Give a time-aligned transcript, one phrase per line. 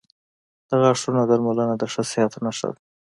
[0.69, 2.79] •د غاښونو درملنه د ښه صحت نښه ده.